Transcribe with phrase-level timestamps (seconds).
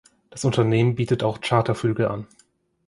[0.31, 2.25] Das Unternehmen bietet auch Charterflüge an.